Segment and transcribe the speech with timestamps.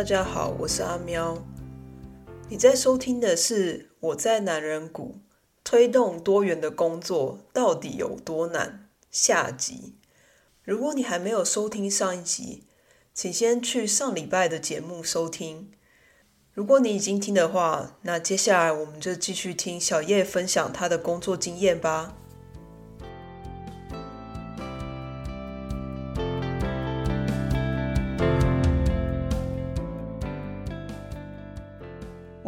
[0.00, 1.44] 大家好，我是阿喵。
[2.48, 5.18] 你在收听的是我在男人谷
[5.62, 8.88] 推动多元的工作到底有多难？
[9.10, 9.96] 下集。
[10.64, 12.64] 如果你还没有收听上一集，
[13.12, 15.70] 请先去上礼拜的节目收听。
[16.54, 22.16] 如果你已经听的话，那接下来我们就继续听小叶分享她的工作经验吧。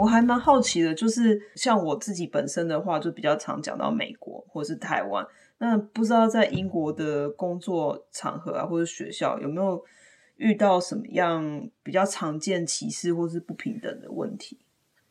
[0.03, 5.25] 我还蛮好奇的，就是像我自己本身的话，就比较常讲到美国或是台湾。
[5.59, 9.81] 那不知道在英国的工作场合啊，或者学校有没有
[10.39, 14.59] 遇到什么样比较常见歧视或是不平等的问题？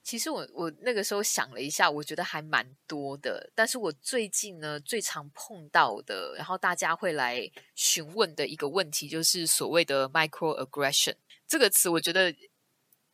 [0.04, 3.50] 其实我我那个时候想了一下，我觉得还蛮多的。
[3.56, 11.16] 但是我最近呢，最常碰到的，然后大家会来询问的一个问题，就是所谓的 microaggression
[11.48, 12.36] 这个词，我觉得。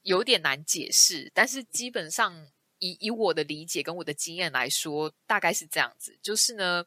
[0.07, 2.47] 有点难解释，但是基本上
[2.79, 6.17] 以以我的理解跟我的经验来说，大概是这样子。
[6.21, 6.85] 就是呢，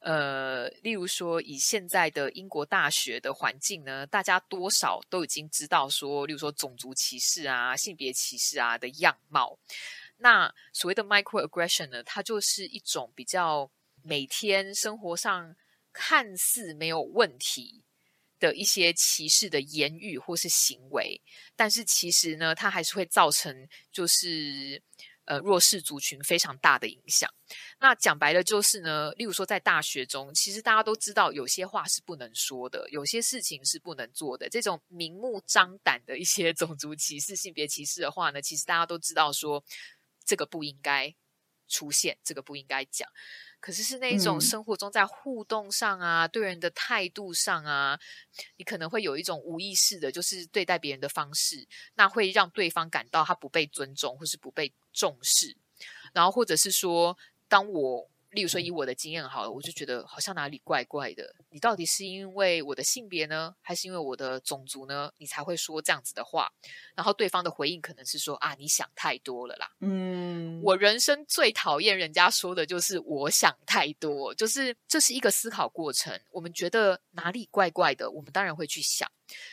[0.00, 9.56] 呃，例如说以现在的英国大学的环境呢，大家多少都已经知道说，例如说种族歧视啊、性别歧视啊的样貌。
[10.16, 13.70] 那所谓的 microaggression 呢，它就是一种比较
[14.02, 15.54] 每天生活上
[15.92, 17.84] 看似没有问题。
[18.38, 21.20] 的一些歧视的言语或是行为，
[21.56, 24.82] 但是其实呢，它还是会造成就是
[25.24, 27.28] 呃弱势族群非常大的影响。
[27.80, 34.48] 那讲白了就是呢，例如说在大学中，其实大家都知道有些话是不能说的，有些事情是不能做的。
[34.48, 39.64] 这种明目张胆的一些 种族歧视、性别歧视的话呢，其实大家都知道说
[40.24, 41.14] 这个不应该
[41.68, 43.08] 出现，这个不应该讲。
[43.60, 47.98] 可是是那种生活中在互动上啊，嗯、对人的态度上啊，
[48.56, 55.56] 你可能会有一种无意识的，就是对待别人的方式，那会让对方感到他不被尊重，或是不被重视，
[56.12, 57.16] 然后或者是说，
[57.48, 58.10] 当我。
[58.30, 61.34] 例如说，以我的经验好了，我就觉得好像哪里怪怪的。
[61.48, 65.10] 你到底是因为我的性别呢，还是因为我的种族呢？
[65.16, 66.52] 你才会说这样子的话？
[66.94, 76.20] 然后对方的回应可能是说：“啊，你想太多了啦。”嗯，我人生最讨厌人家说的就是“我想太多”，就是这是一个思考过程。
[76.30, 79.10] 我们觉得哪里怪怪的，我们当然会去想。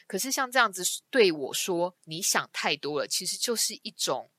[0.07, 4.29] 可是像这样子对我说“你想太多了”，其实就是一种。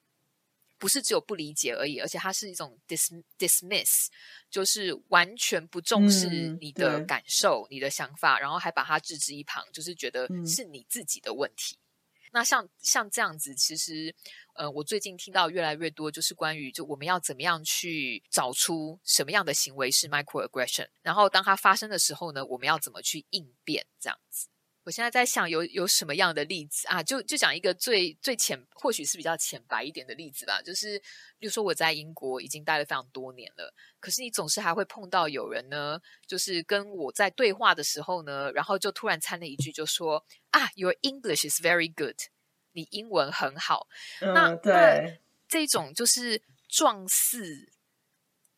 [0.78, 4.08] 不是只有不理解而已，而且它是一种 dis dismiss，
[4.50, 6.28] 就是完全不重视
[6.60, 11.76] 你的感受、嗯、你的想法，然后还把它置之一旁，就是觉得是你自己的问题。
[11.76, 14.14] 嗯、那像像这样子，其实
[14.54, 24.48] 呃，我最近听到越来越多，就是关于就我们要怎么样去找出什么样的行为是 microaggression，然后当它发生的时候呢，我们要怎么去应变这样子。
[24.86, 27.02] 我现在在想有有什么样的例子啊？
[27.02, 30.62] 就就讲一个最最浅，或许是比较浅白一点的例子吧。
[30.62, 30.96] 就是，
[31.40, 42.16] 比如说我在英国已经待了非常多年了，可是你总是还会碰到有人呢，就是跟我在对话的时候呢，然后就突然掺了一句，就说啊，Your English is very good，
[42.70, 43.88] 你英文很好。
[44.20, 47.72] 嗯、那对那这种就是状似、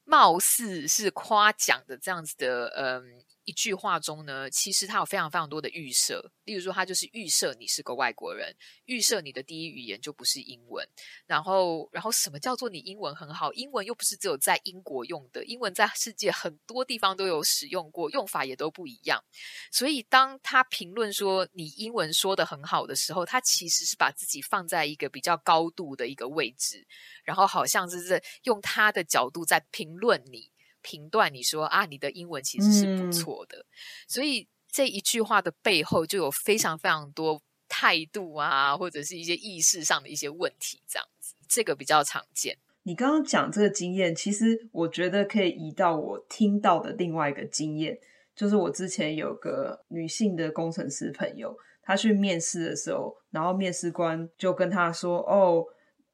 [0.05, 3.25] 貌似是夸奖的这样子的，嗯。
[3.49, 6.31] 一句话中呢，其实它有非常非常多的预设。
[6.45, 8.55] 例如说，它就是预设你是个外国人，
[8.85, 10.87] 预设你的第一语言就不是英文。
[11.27, 13.51] 然后，然后什么叫做你英文很好？
[13.55, 19.25] 英文又不是只有在英国用的，英文在世界很多地方都有使用过，用法也都不一样。
[19.73, 26.87] 所以，当他评论说你英文说得很好的时候，他其实是把自己放在一个比较高度的一个位置，
[27.25, 30.51] 然后好像是在用他的角度在评论你。
[30.89, 33.67] 评断你说啊，你的英文其实是不错的，嗯、
[34.09, 42.57] 所以这一句话的背后就有非常非常多态度啊，或者是一些意识上的一些问题，这样子，这个比较常见。
[42.85, 47.99] 你刚刚讲这个经验，其实我觉得可以移到我听到的另外一个经验，
[48.35, 55.63] 就是我之前有个女性的工程师朋友，她去面试的时候，然后面试官就跟她说：“哦，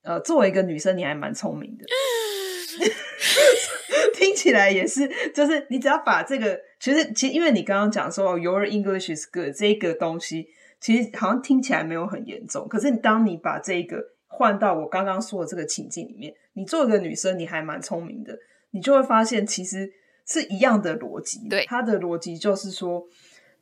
[0.03, 1.85] 呃，作为一个女生，你还蛮聪明的。”
[4.15, 10.49] 听起来也是，就是你只要把这个，其实其实因为你刚刚讲说 Your English is good 这个东西，
[10.81, 12.69] 其实好像听起来没有很严重。
[12.69, 18.39] 可是当你把这个换到我刚刚说的这个情境里面，你做一个女生，你还蛮聪明的，
[18.71, 19.93] 你就会发现其实
[20.27, 21.49] 是一样的逻辑。
[21.49, 23.07] 对，它的逻辑就是说，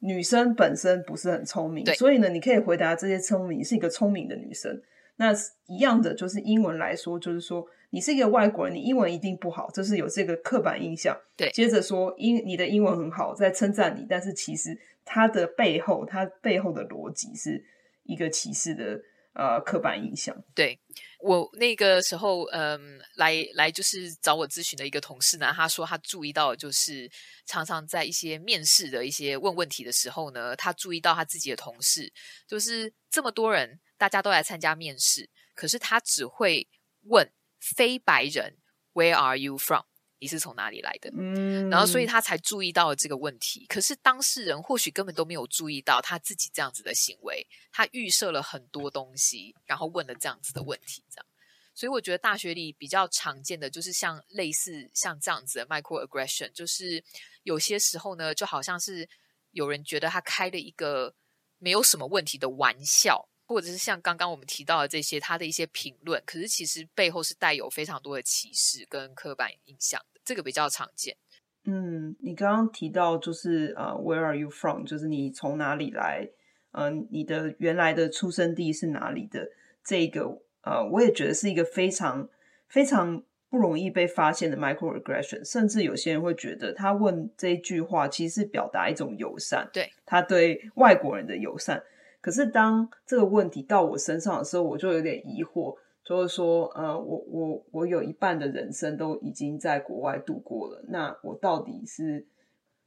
[0.00, 4.82] 女生本身不是很聪明，对所以呢，你可以回答这些聪明，是一个聪明的女生。
[5.16, 5.32] 那
[5.66, 7.66] 一样的就是英文来说，就是说。
[7.92, 11.14] 你是一个外国人，你英文一定不好，就是有这个刻板印象。
[11.36, 17.62] 对，接着说英你的英文很好，在称赞你，但是其实它的背后，它背后的逻辑是
[18.04, 18.98] 一个歧视的
[19.34, 20.34] 呃刻板印象。
[20.54, 20.80] 对，
[21.20, 27.10] 我那个时候，嗯，来来就是找我咨询的一个同事呢，他说他注意到，就是
[27.44, 32.10] 常常在一些面试的一些问问题的时候呢，他注意到他自己的同事，
[32.48, 36.66] 就是这么多人，大家都来参加面试，可是他只会
[37.02, 37.30] 问
[37.62, 38.58] 非白人
[38.92, 39.84] “Where are you from？”
[40.18, 41.10] 你是从哪里来的？
[41.16, 43.66] 嗯，然后所以他才注意到了这个问题。
[43.66, 51.26] 可是当事人或许根本都没有注意到他自己这样子的行为，他预设了很多东西，然后问了这样子的问题，这样。
[51.74, 57.02] 所以我觉得大学里比较常见的就是像类似像这样子的 microaggression，就是
[57.42, 59.08] 有些时候呢，就好像是
[59.50, 61.16] 有人觉得他开了一个
[61.58, 63.28] 没有什么问题的玩笑。
[63.52, 71.16] 或者是像刚刚我们提到的这些，他的一些评论，可是其实背后是带有非常多的歧视跟刻板印象的，这个比较常见。
[71.64, 74.84] 嗯，你刚刚提到就是呃，Where are you from？
[74.84, 76.28] 就是你从哪里来？
[76.72, 79.46] 嗯、呃，你的原来的出生地是哪里的？
[79.84, 80.22] 这个
[80.62, 82.28] 呃，我也觉得是一个非常
[82.68, 91.82] 非常不容易被发现的 microaggression，甚至有些人会觉得他问这一句话其实是表达一种友善，对，他对外国人的友善。
[92.22, 102.26] 可是当这个问题到我身上的时候，我就有点疑惑，就是说，呃，我我我有一半的人生都已经在国外度过了，那我到底是？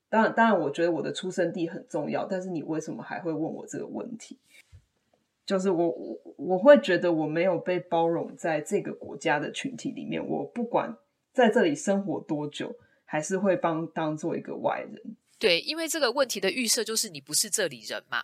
[0.08, 4.40] 当然，当然，我觉得我的出生地很重要，但是你为什么还会问我这个问题？
[5.46, 10.96] 就是我我我会觉得我没有被包容在这个国家的群体里面，我不管
[11.34, 12.74] 在这里生活多久，
[13.04, 15.18] 还是会帮当做一个外人。
[15.38, 18.24] 对，因为这个问题的预设就是你不是这里人嘛。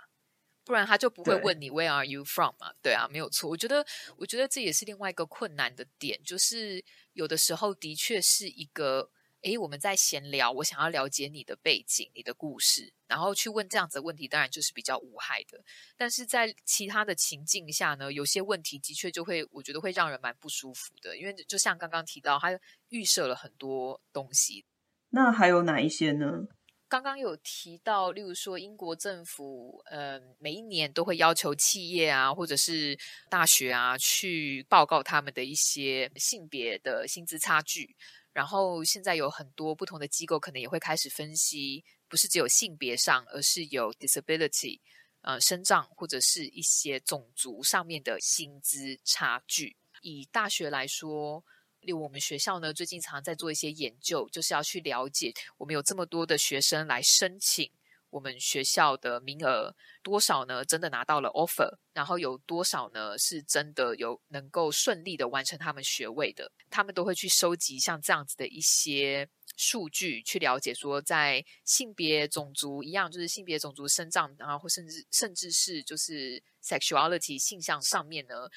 [0.72, 2.72] 不然他就不会问你 Where are you from 嘛？
[2.82, 3.50] 对啊，没有错。
[3.50, 3.86] 我觉得，
[4.16, 6.82] 我觉得这也是另外一个困难的点，就是
[7.12, 15.62] 有的时候的确是一个，诶，我们在闲聊，我想要了解你的背景、你的故事，然后去问这样子的问题，当然就是比较无害的。
[15.98, 22.58] 但是在其他的情境下呢，有些问题的确就会，我觉得会让人蛮不舒服的，因为就像刚刚提到，他
[22.88, 24.64] 预设了很多东西。
[25.10, 26.48] 那还有哪一些呢？
[26.92, 33.00] 刚刚有提到，例如说英国政府，呃，每一年都会要求企业啊，或者是
[33.30, 37.96] 大学啊，去报告他们的一些性别的薪资差距。
[38.34, 44.82] 然后现在有很多不同的机构，可能也会开始分析，不是只有性别上，而是有 disability，
[45.22, 49.78] 呃，身障或者是一些种族上面的薪资差距。
[50.02, 51.42] 以大学来说。
[51.82, 57.70] 例如我们学校呢，最近常常在做一些研究，就是要去了解我们有这么多的学生来申请
[58.10, 59.74] 我们学校的名额，
[60.04, 60.66] 多少呢？
[60.66, 63.18] 真的拿到了 offer，然后有多少呢？
[63.18, 66.52] 是真的有能够顺利的完成他们学位的？
[66.70, 78.50] 他们都会去收集像这样子的一些数据，去了解说，在性别、种族一样，就是性别、种族、身障，然后或甚至甚至是就是 sexuality 性向上面呢。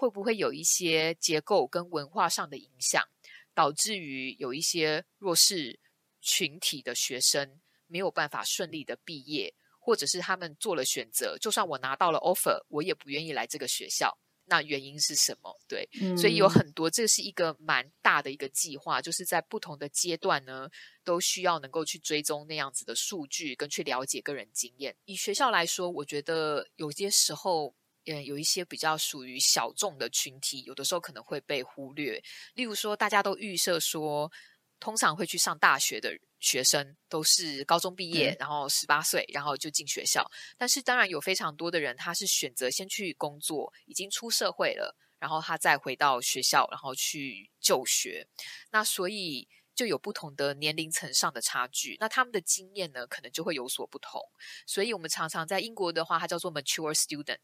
[0.00, 3.06] 会不会有一些结构跟文化上的影响，
[3.52, 5.78] 导致于有一些弱势
[6.22, 14.16] 群体的学生没有办法顺利的毕业，或者是他们做了选择，就算我拿到了 offer，我也不愿意来这个学校。
[14.46, 15.54] 那原因是什么？
[15.68, 20.66] 对，嗯、所以有很多，这是一个蛮大的一个计划，就是在不同的阶段呢，
[21.04, 24.96] 都需要能够去追踪那样子的数据，跟去了解个人经验。
[25.04, 27.74] 以学校来说，我觉得有些时候。
[28.10, 32.22] 嗯，有一些比较属于小众的群体，有的时候可能会被忽略。
[32.54, 34.30] 例如说，大家都预设说，
[34.78, 40.28] 通常会去上大学的学生都是高中毕业，嗯、然后十八岁，然后就进学校。
[40.58, 48.26] 但是，当然有非常多的人，他是选择先去工作，已经出社会了，然后他再回到学校，然后去就学。
[48.70, 49.48] 那所以。
[49.74, 54.20] 就有不同的年龄层上的差距，那他们的经验呢，可能就会有所不同。
[54.66, 57.38] 所以，我们常常在英国的话，它叫做 mature student，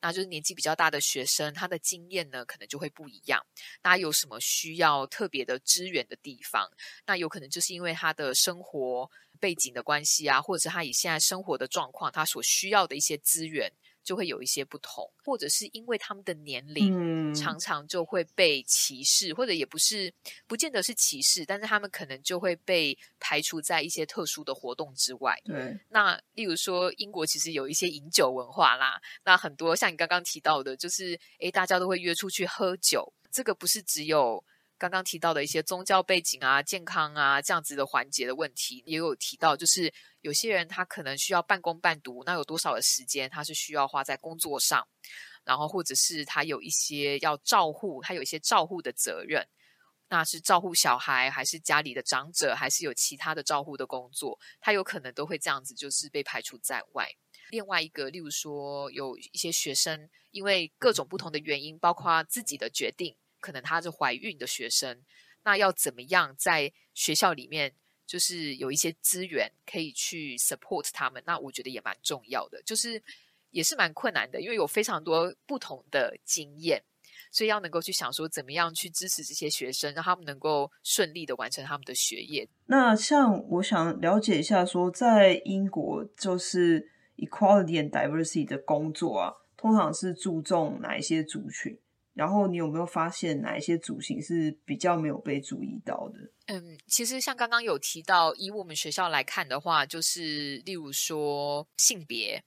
[0.00, 3.44] 那就是年纪比较大的学生，他的经验呢，可能就会不一样。
[3.82, 6.70] 那有什么需要特别的支援的地方？
[7.06, 9.10] 那有可能就是因为他的生活
[9.40, 13.72] 背景的关系啊，或者是他以现在生活的状况，他所需要的一些资源。
[14.02, 20.12] 就会有一些不同，或者是因为他们的年龄常常就会被歧视，嗯、或者也不是
[20.46, 25.34] 不见得是歧视，但是他们可能就会被排除在一些特殊的活动之外。
[25.44, 34.44] 对，那例如说英国其实有一些饮酒文化啦，那很多像你刚刚提到的，就是诶，大家都会约出去喝酒，这个不是只有。
[34.82, 44.84] 刚刚提到的一些宗教背景啊、健康啊这样子的环节的问题，也有提到，就是有些人他可能需要半工半读，那有多少的时间他是需要花在工作上，
[45.44, 49.46] 然后或者是他有一些要照护，他有一些照护的责任，
[50.08, 57.08] 那是照护小孩，还是家里的长者，还是有其他的照护的工作，他有可能都会这样子，就是被排除在外。
[57.50, 65.02] 另外一个，例如说有一些学生因为各种不同的原因，包括自己的决定，可能她是怀孕的学生，
[65.44, 67.74] 那要怎么样在学校里面
[68.06, 71.22] 就是有一些资源可以去 support 他们？
[71.26, 73.02] 那我觉得也蛮重要的，就是
[73.50, 76.82] 也是蛮困难的，因为有非常多不同的经验。
[77.30, 82.46] 所以要能够去想说，怎么样去支持这些学生，让他们能够顺利的完成他们的学业。
[82.66, 91.78] 那像我想了解一下，说在英国就是 equality and diversity 的工作啊，通常是注重哪一些族群？
[92.14, 96.18] 然后你有没有发现哪一些族群是比较没有被注意到的？
[96.46, 102.42] 嗯，其实像刚刚有提到，以我们学校来看的话，就是例如说性别。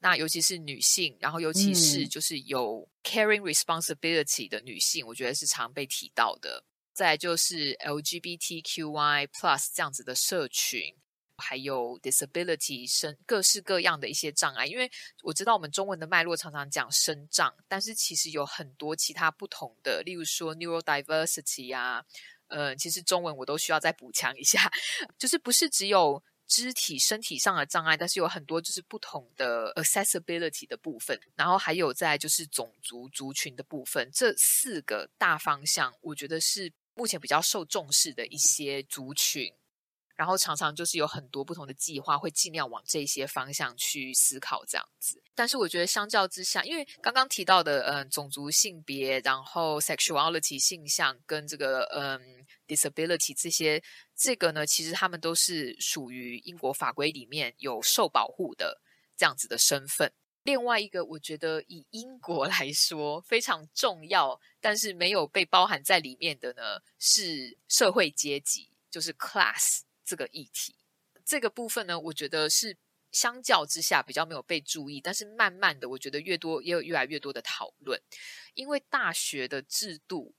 [0.00, 6.62] 那尤其是女性，然后尤其是就是有 caring responsibility 的女性，嗯、我觉得是常被提到的。
[6.94, 10.94] 再来就是 LGBTQI plus 这样子的社群，
[11.38, 14.66] 还有 disability 生各式各样的一些障碍。
[14.66, 14.90] 因为
[15.22, 22.04] 我知道我们中文的脉络常常讲身障，但是其实有很多其他不同的，例如说 neurodiversity 啊，
[22.48, 24.70] 呃，其实中文我都需要再补强一下，
[25.18, 26.22] 就是不是只有。
[26.50, 39.52] 肢体、身体上的障碍，但是有很多就是不同的 accessibility 的部分，然后还有在就是种族族群的部分，这四个大方向，我觉得是目前比较受重视的一些族群。
[40.18, 45.22] 然后常常就是有很多不同的计划，会尽量往这些方向去思考这样子。
[45.32, 53.80] 但是我觉得相较之下，因为刚刚提到的，嗯，种族、性别，然后 sexuality 性向跟这个，嗯，disability 这些，
[54.16, 58.80] 这个呢，其实他们都是属于英国法规里面有受保护的
[59.16, 60.12] 这样子的身份。
[60.42, 69.82] 另外一个，我觉得以英国 来说非常重要，但是没有被包含在里面的呢，是社会阶级，就是 class。
[70.08, 70.74] 这个议题，
[71.22, 72.74] 这个部分呢，我觉得是
[73.12, 78.00] 相较之下比较没有被注意，但是慢慢的，我觉得越多也有越来越多的讨论，
[78.54, 80.34] 因为大学的制度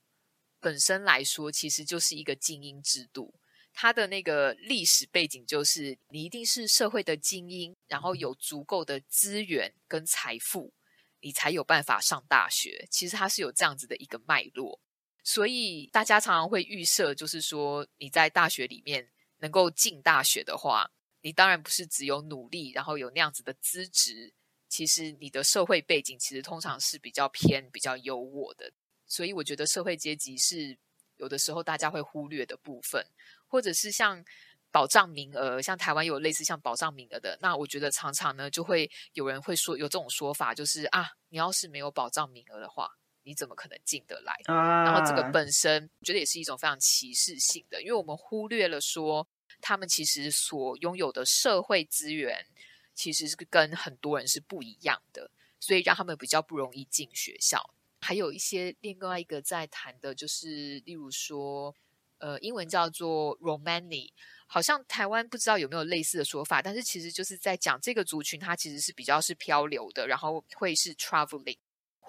[0.58, 3.32] 本身来说，其实就是一个精英制度，
[3.72, 10.72] 它的那个历史背景就是你一定是社会的精英，然后有足够的资源跟财富，
[11.20, 12.88] 你才有办法上大学。
[12.90, 14.80] 其实它是有这样子的一个脉络，
[15.22, 19.08] 所以大家常常会预设，就是说你在大学里面。
[19.40, 24.32] 能够进大学的话，你当然不是只有努力，然后有那样子的资质。
[24.68, 28.72] 其实你的社会背景其实通常是比较偏、比较优渥的。
[29.06, 30.78] 所以我觉得社会阶级是
[31.16, 33.04] 有的时候大家会忽略的部分，
[33.48, 34.24] 或者是像
[34.70, 37.36] 保障名额，像台湾有类似像保障名额的。
[37.42, 42.88] 那我觉得常常呢，就会有人会说有这种说法，就是啊，你要是没有保障名额的话，
[43.22, 44.32] 你怎么可能进得来？
[44.46, 49.26] 啊、然后这个本身，我觉得也是一种非常歧视性的，因为我们忽略了说，
[49.60, 52.46] 他们其实所拥有的社会资源，
[52.94, 57.74] 其实是跟很多人是不一样的，所以让他们比较不容易进学校。
[58.00, 61.74] 还有一些另外一个在谈的，就是例如说，
[62.18, 64.10] 呃，英文叫做 Romani，
[64.46, 71.58] 好像台湾不知道有没有类似的说法，但是其实就是在讲这个族群，它其实是比较是漂流的，然后会是 traveling。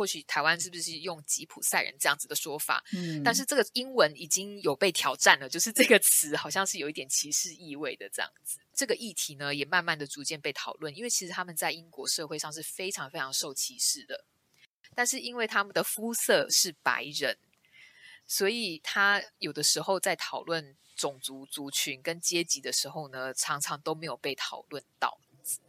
[0.02, 2.84] 或许台湾是不是用吉普赛人这样子的说法？
[2.92, 8.58] 嗯，但是这个英文已经有被挑战了，就是这个词好像是有一点歧视意味的这样子。
[8.74, 14.26] 这个议题呢，也慢慢的逐渐被讨论，因为其实他们在英国社会上是非常非常受歧视的。
[14.96, 17.38] 但是因为他们的肤色是白人，
[18.26, 25.20] 所以他有的时候在讨论种族族群跟阶级的时候呢，常常都没有被讨论到，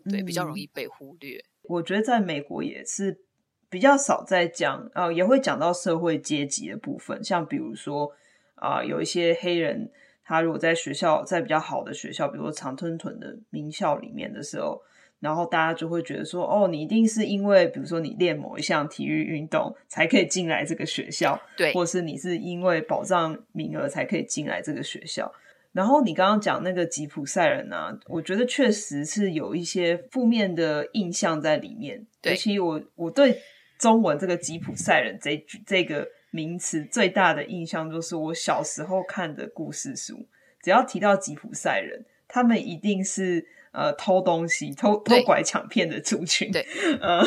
[0.09, 1.37] 对，比较容易被忽略。
[1.37, 3.27] 嗯，我觉得在美国也是。
[3.73, 8.13] 比较少在讲，呃，也会讲到社会阶级的部分，像比如说，
[8.57, 9.91] 啊、呃，有一些黑人，
[10.23, 14.83] 他如果在学校，在比较好的学校，比如说常春藤的名校里面的时候，
[15.21, 25.33] 然后大家就会觉得说，哦，你一定是因为，比如说你练某一项体育运动才可以进来这个学校， 对，或是你是因为保障名额才可以进来这个学校。
[25.73, 33.41] 然后你刚刚讲那个吉普赛人啊，我觉得确实是有一些负面的印象在里面，对，尤其我我对。
[33.83, 40.25] 中文这个吉普赛人这这个名词最大的印象就是我小时候看的故事书，
[40.63, 46.53] 只要提到吉普赛人，他们一定是呃偷东西、偷偷拐抢骗的族群。
[46.53, 46.65] 对，
[47.03, 47.25] 呃，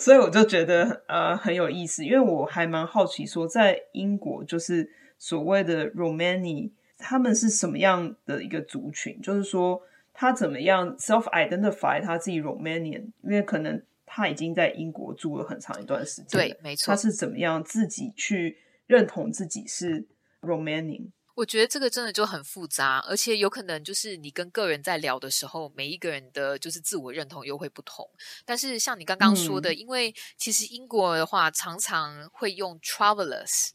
[0.00, 9.20] 所以我就觉得呃很有意思，因为我还蛮好奇说，在英国就是所谓的 Romani，他们是什么样的一个族群？
[9.20, 9.82] 就是说
[10.14, 13.82] 他怎么样 self identify 他自己 Romanian，因为可能。
[14.16, 16.86] 他已经在英国住了很长一段时间，对，没错。
[16.86, 18.56] 他是怎么样自己去
[18.86, 20.06] 认同自己是
[20.40, 21.10] Romanian？
[21.34, 28.08] 我觉得这个真的就很复杂，而且有可能就是你跟个人在聊的时候，每一个人的就是自我认同又会不同。
[28.44, 33.70] 但是像你刚刚说的，嗯、因为其实英国的话常常会用 travelers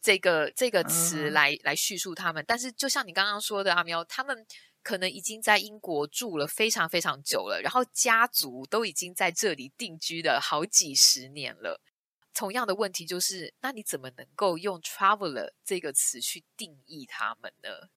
[0.00, 4.46] 这个这个词来、嗯、来叙述他们，但是就像你刚刚说的，阿喵，他们
[4.84, 11.80] 可能已经在英国住了非常非常久了，然后家族都已经在这里定居了好几十年了。
[12.34, 17.88] 同样的问题就是，那你怎么能够用 traveler 这个词去定义他们呢？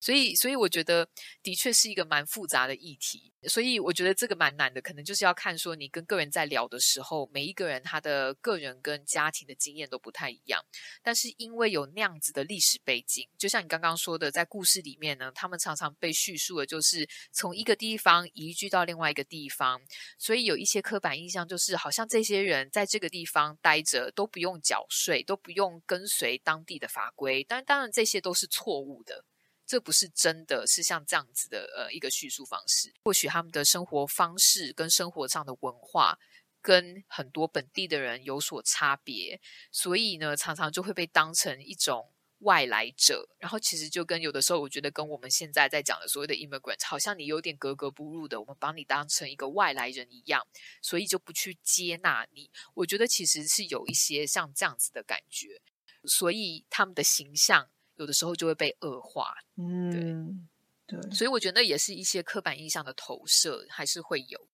[0.00, 1.08] 所以，所以我觉得
[1.42, 3.32] 的确是一个蛮复杂的议题。
[3.48, 10.62] 所以，我觉得这个蛮难的，可能就是要看说你跟个人在聊的时候，每一个人他的个人跟家庭的经验都不太一样。
[11.02, 19.80] 但是，因为有那样子的历史背景，就像你刚刚说的，在故事里面呢，他们常常被叙述的就是从一个地方移居到另外一个地方，
[20.18, 27.42] 所以有一些刻板印象，就是好像这些人在这个地方待着都不用缴税，都不用跟随当地的法规。
[27.48, 29.24] 但当然，这些都是错误的。
[29.70, 36.18] 这不是真的是像这样子的呃一个叙述方式，或许他们的生活方式跟生活上的文化
[36.60, 43.28] 跟很多本地的人有所差别，所以呢，常常就会被当成一种外来者。
[43.38, 50.44] 然后其实就跟有的时候，我觉得跟我们现在在讲的所谓的 immigrant，好像你有点格格不入的，我们把你当成一个外来人一样，
[50.82, 52.50] 所以就不去接纳你。
[52.74, 55.62] 我觉得其实是有一些像这样子的感觉，
[56.06, 57.70] 所以他们的形象。
[58.00, 60.48] 有的时候就会被恶化，嗯，
[60.86, 64.48] 对，对，所以我觉得也是一些刻板印象的投射，还是会有。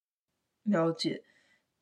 [0.65, 1.23] 了解。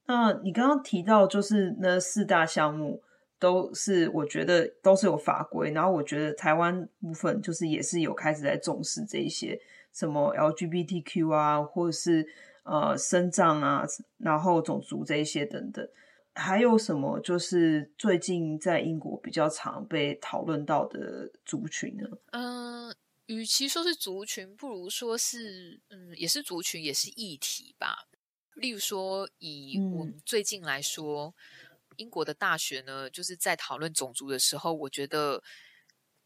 [0.07, 3.03] 那你刚刚提到，就是那四大项目
[3.39, 9.59] 都是，我觉得都是有法规，然后我觉得台湾部分就是也是有开始在重视这一些
[9.91, 12.27] 什么 LGBTQ 啊，或者是
[12.65, 13.87] 呃身障啊，
[14.19, 15.89] 然后种族这一些等等。
[16.35, 22.09] 还有什么就是最近在英国比较常被讨论到的族群呢？
[22.33, 28.09] 嗯、呃，与其说是族群，不如说是嗯，也是族群，也是议题吧。
[28.55, 31.35] 例如说，以我们最近来说，
[31.71, 35.43] 嗯、英国的大学呢，就是在讨论种族的时候，我觉得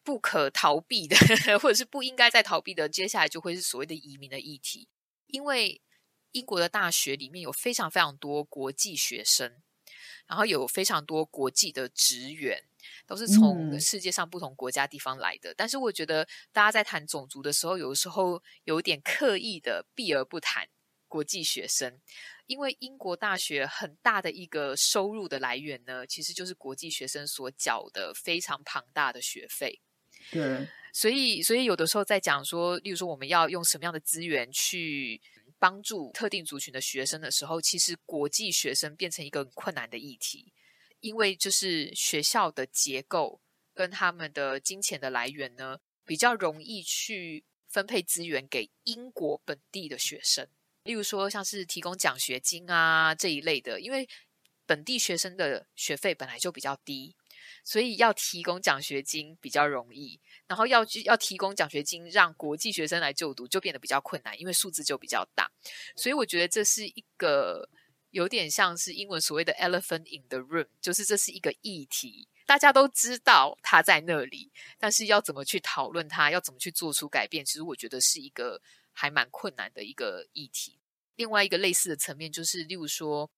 [0.02, 1.16] 不可逃避的，
[1.60, 4.88] 或者是不应该再逃避的，接下来就会是所谓的移民的议题，
[5.26, 5.80] 因为
[6.32, 9.62] 英国的大学里面有非常非常多国际学生。
[10.28, 12.62] 然后有非常多国际的职员，
[13.06, 15.50] 都是从世界上不同国家地方来的。
[15.52, 20.68] 嗯、但是我觉得大家在谈种族的时候，有的时候有点刻意的避而不谈
[21.08, 21.98] 国际学生，
[22.46, 29.80] 因为英国大学很大的一个收入的来源呢，其实就是国际学生所缴的非常庞大的学费。
[30.30, 35.22] 对，所以所以有的时候在讲说，例如说我们要用什么样的资源去。
[35.58, 40.52] 帮助特定族群的学生的时候，其实国际学生变成一个很困难的议题，
[41.00, 43.40] 因为就是学校的结构
[43.74, 50.48] 跟他们的金钱的来源呢，比较容易去分配资源给英国本地的学生，
[50.84, 54.08] 例如说像是提供奖学金啊这一类的，因为
[54.64, 57.16] 本地学生的学费本来就比较低。
[57.64, 65.50] 所以要提供奖学金比较容易，然后要要提供奖学金让国际学生来就读就变得比较困难，因为数字就比较大。
[65.96, 67.68] 所以我觉得这是一个
[68.10, 78.60] 有点像是英文所谓的 elephant in the room，就是这是一个议题，大家都知道它在那里，但是要怎么去讨论它，要怎么去做出改变，其实我觉得是一个
[78.92, 80.78] 还蛮困难的一个议题。
[81.16, 83.30] 另外一个类似的层面就是，例如说。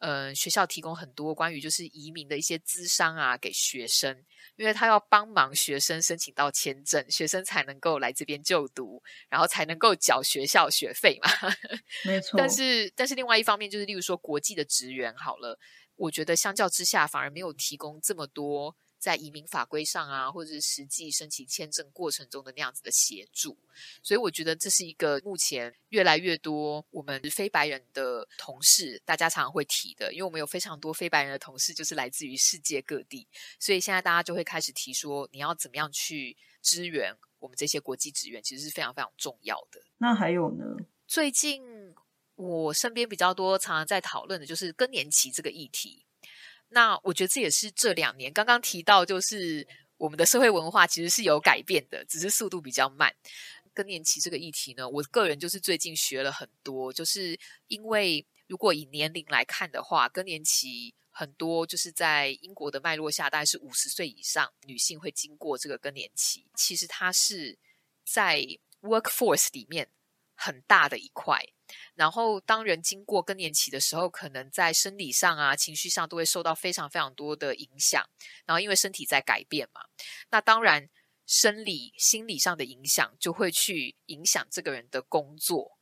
[0.00, 4.24] 呃，学校提供很多关于就是移民的一些资商啊，给学生，
[4.56, 11.30] 因为他要帮忙学生申请到签证，学生才能够来这边就读，然后才能够缴学校学费嘛。
[12.04, 12.38] 没错。
[12.38, 15.58] 但是，但是另外一方面就是，例如说国际的职员，好了，
[15.96, 18.76] 我觉得相较之下，反而没有提供这么多。
[19.00, 23.56] 在移民法规上啊，或者是实际申请签证过程中的那样子的协助，
[24.02, 33.26] 所以我觉得这是一个目前越来越多我们非白人的同事，大家常常会提的，因为我们有非常多非白人的同事，就是来自于世界各地，
[33.58, 39.80] 所以现在大家就会开始提说，你要怎么样去支援我们这些国际职员，其实是非常非常重要的。
[39.96, 40.64] 那还有呢？
[41.06, 41.62] 最近
[42.34, 46.04] 我身边比较多常常在讨论的就是更年期这个议题。
[46.70, 53.14] 那我觉得这也是这两年刚刚提到，就是我们的社会文化其实是有改变的，只是速度比较慢。
[53.72, 66.46] 更年期这个议题呢，我个人就是最近学了很多，就是因为如果以年龄来看的话，更年期很多就是在英国的脉络下，大概是五十岁以上女性会经过这个更年期。
[66.56, 67.58] 其实它是
[68.04, 68.44] 在
[68.80, 69.88] workforce 里面
[70.34, 71.40] 很大的一块。
[72.00, 78.02] 然后，当人经过更年期的时候，可能在生理上啊、情绪上都会受到非常非常多的影响。
[78.46, 79.82] 然后，因为身体在改变嘛，
[80.30, 80.88] 那当然
[81.26, 85.76] 生理、心理上的影响，就会去影响这个人的工作。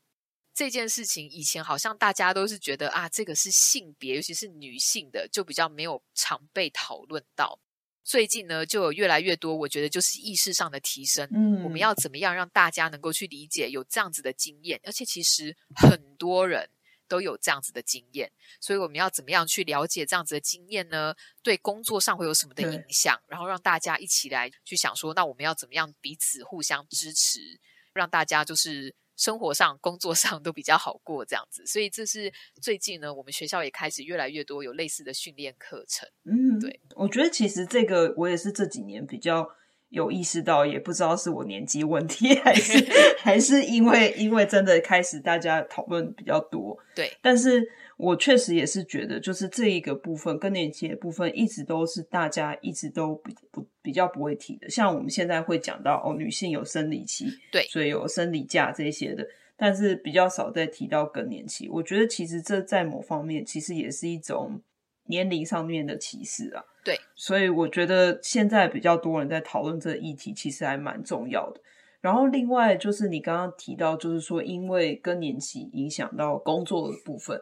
[0.53, 7.61] 这件事情以前好像大家都是觉得啊，这个是性别，尤其是女性的，就比较没有常被讨论到。
[8.09, 11.29] 最近呢，就有越来越多，我觉得就是意识上的提升。
[11.31, 14.81] 嗯，我们要怎么样让大家能够去理解有这样子的经验？
[14.83, 16.71] 而且其实很多人
[17.07, 21.15] 都有这样子的经验，所以我们要怎么样去了解这样子的经验呢？
[21.43, 23.21] 对工作上会有什么的影响？
[23.27, 27.61] 然后让大家一起来去想说，那我们要怎么样彼此互相支持，
[27.93, 28.95] 让大家就是。
[29.19, 36.09] 生活上、工作上都比较好过，这样子，所以这是最近呢，我们学校也开始越来越多有类似的训练课程。
[36.25, 39.51] 嗯，对，我觉得其实这个我也是这几年比较
[39.91, 42.87] 有意识到，也不知道是我年纪问题，还是
[43.19, 46.79] 还是因为因为真的开始大家讨论比较多。
[46.95, 53.67] 对，但是我确实也是觉得，就是这一个部分更年期的部分，一直都是大家一直都比不。
[53.81, 61.67] 比较不会提的，像我们现在会讲到哦，女性有生理期，对，所以有生理假这些的，但是比较少再提到更年期。
[61.71, 64.61] 我觉得其实这在某方面其实也是一种
[65.09, 66.65] 年龄上面的歧视啊。
[66.85, 71.61] 对，所以我觉得现在比较多人在讨论这个议题，其实还蛮重要的。
[72.01, 77.39] 然后另外就是你刚刚提到，就是说因为更年期影响到工作的部分，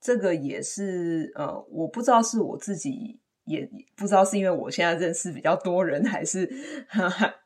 [0.00, 3.18] 这个也是呃，我不知道是我自己。
[3.46, 6.46] 也不知道是因为我现在认识比较多人，还是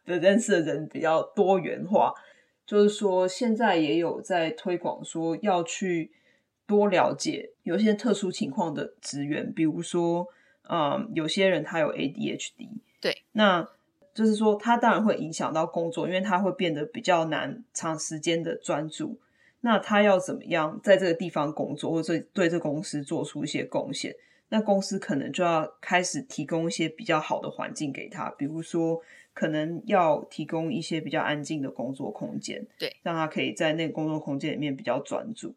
[0.07, 2.15] 的 认识的人比较多元化。
[2.65, 6.13] 就是说，现在也有在推广说要去
[6.69, 10.29] 多了解有些特殊情况的职员，比如说，
[10.69, 12.69] 嗯，有些人他有 ADHD，
[13.01, 13.67] 对，那
[14.15, 19.19] 就是说他当然会影响到工作，因为他会变得比较难长时间的专注。
[19.63, 24.15] 那他要怎么样在这个地方工作，或者对这公司做出一些贡献？
[24.51, 29.01] 那公司可能就要开始提供一些比较好的环境给他，比如说
[29.33, 35.55] 可能要提供一些比较安静的工作空间，对，让他可以在那个工作空间里面比较专注。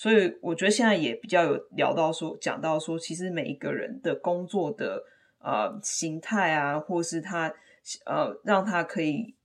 [0.00, 5.04] 所以我觉得现在也比较有聊到说，讲到说，其实每一个人的工作的
[5.40, 7.54] 呃形态啊，或是他
[8.06, 9.36] 呃让他可以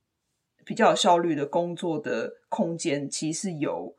[0.64, 3.94] 比较有效率的工作的空间，其实是有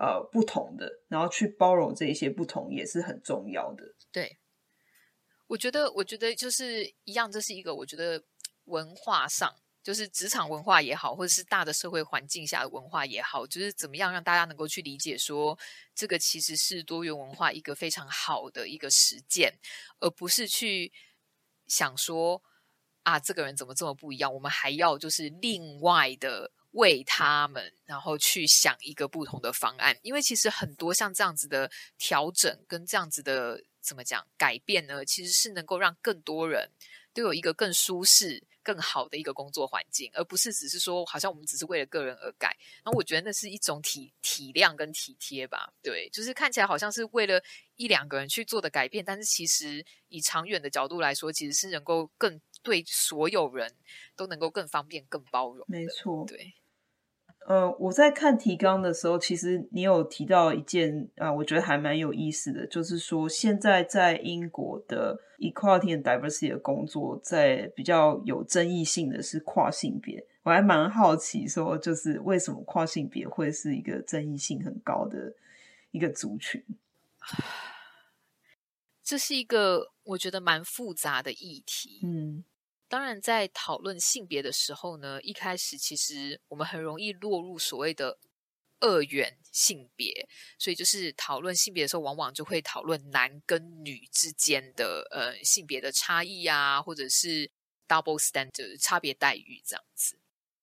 [0.00, 3.84] 呃不同的，然后去包容这一些不同也是很重要的。
[4.10, 4.38] 对，
[5.48, 8.24] 我觉得，我觉得就是一样，这是一个我觉得
[8.64, 9.54] 文化上，
[9.88, 15.58] 就是职场文化也好，或者是大的社会环境下的文化也好，就是怎么样让大家能够去理解说，
[15.94, 19.54] 这个其实是多元文化一个非常好的一个实践，
[19.98, 20.92] 而不是去
[21.68, 22.42] 想说
[23.02, 33.64] 啊，这个人怎么这么不一样，我们还要就是另外的为他们，然后去想一个不同的方案，因为其实很多像这样子的调整跟这样子的。
[33.80, 35.02] 怎么讲改变呢？
[35.02, 36.70] 其实是能够让更多人
[37.14, 42.54] 都有一个更舒适、更好的一个工作环境，而不是只是说好像我们只是为了个人而改。
[42.84, 45.72] 然后我觉得那是一种体体谅跟体贴吧。
[45.82, 47.42] 对，就是看起来好像是为了
[47.76, 53.74] 一两个人去做的改变，但是其实以长远的角度来说，其实是能够更对所有人
[54.14, 55.64] 都能够更方便、更包容。
[55.66, 56.52] 没错，对。
[57.48, 70.26] 呃，我在看提纲的时候，其实你有提到一件啊、呃，我觉得还蛮有意思的，就是说现在在英国的 equality and diversity 的工作，在比较有争议性的是跨性别。
[70.42, 75.32] 我还蛮好奇，说就是为什么跨性别会是一个争议性很高的
[75.90, 76.62] 一个族群？
[79.02, 82.00] 这是一个我觉得蛮复杂的议题。
[82.02, 82.44] 嗯。
[82.88, 88.18] 当然，在讨论性别的时候呢，一开始其实我们很容易落入所谓的
[88.80, 90.26] 二元性别，
[90.58, 97.50] 所以就是讨论性别的时候，往往就会讨论男跟女之间的呃性别的差异啊，或者是
[97.86, 100.18] double standard 差别待遇这样子。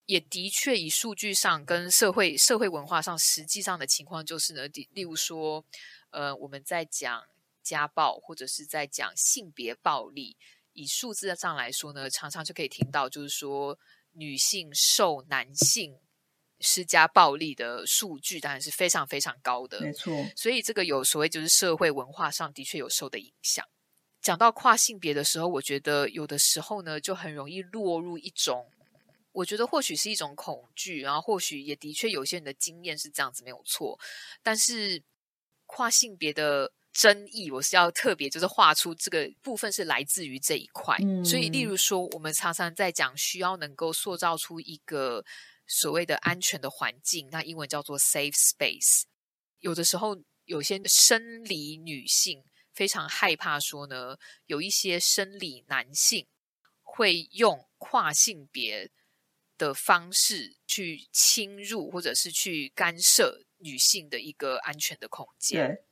[0.08, 5.64] 也的确，以数据上跟社会社会文化上实际上的情况，就是呢，例如说，
[6.10, 7.24] 呃，我们在讲
[7.62, 10.38] 家暴或者是在讲性别暴力。
[10.76, 13.80] 以数字上来说呢，常常就可以听到，就是说
[14.12, 15.98] 女性受男性
[16.60, 19.80] 施加暴力的数据，当然是非常非常高的。
[19.80, 23.66] 没错，所以这个有所谓就是社会文化上的确有受的影响。
[24.22, 28.70] 讲到跨性别的时候，我觉得有的时候呢，就很容易落入一种，
[29.32, 33.98] 我觉得或许是一种恐惧，然后或许也的确有些人的经验是这样子，没有错。
[34.44, 35.02] 但是
[35.66, 36.74] 跨性别的。
[36.96, 45.26] 争议，我是要特别就是画出这个部分是来自于这一块，嗯，所以例如说，我们常常在讲需要能够塑造出一个
[45.68, 49.04] 所谓的安全的环境，那英文叫做 safe space。
[49.60, 56.26] 有的时候，有些生理女性非常害怕说呢，有一些生理男性
[56.82, 58.90] 会用跨性别
[59.58, 65.84] 的方式去侵入或者是去干涉女性的一个安全的空间。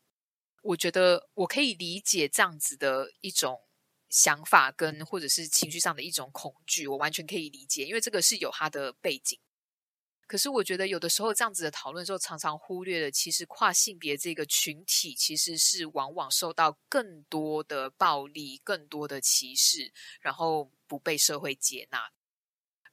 [0.64, 3.62] 我觉得我可以理解这样子的一种
[4.10, 9.40] 想法跟或者是情绪上的一种恐惧，我完全可以理解，因为这个是有它的背景。
[10.26, 22.10] 可是我觉得有的时候这样子的讨论的时候，常常忽略了，其实跨性别这个群体其实是往往受到更多的暴力、更多的歧视，然后不被社会接纳。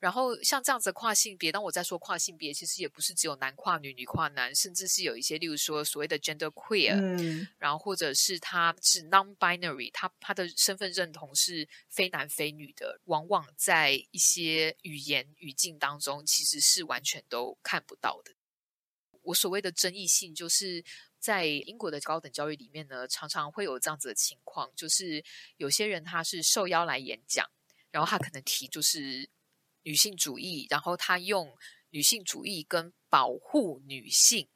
[0.01, 18.33] 然后像这样子的跨性别，当我在说跨性别，其实也不是只有男跨女、女跨男，甚至是有一些，例如说所谓的 gender queer，嗯，然后或者是他是 non-binary，他他的身份认同是非男非女的，往往在一些语言语境当中，其实是完全都看不到的。
[19.21, 20.83] 我所谓的争议性，就是
[21.19, 25.23] 在英国的高等教育里面呢，常常会有这样子的情况，就是
[25.59, 27.47] 有些人他是受邀来演讲，
[27.91, 29.29] 然后他可能提就是。
[29.83, 31.57] 女性主义，然后他用
[31.91, 34.49] 女性主义跟保护女性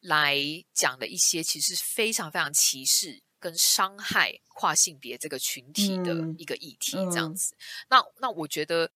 [0.00, 0.36] 来
[0.72, 7.54] 讲的一些其实非常非常歧视跟伤害跨性别这个群体的一个议题，这样子。
[7.54, 8.90] 嗯嗯、那那我觉得